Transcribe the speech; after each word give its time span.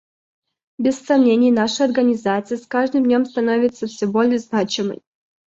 Без 0.79 0.97
сомнений, 1.05 1.51
наша 1.51 1.83
Организация 1.85 2.57
с 2.57 2.65
каждым 2.65 3.03
днем 3.03 3.23
становится 3.25 3.85
все 3.85 4.07
более 4.07 4.39
значимой. 4.39 5.03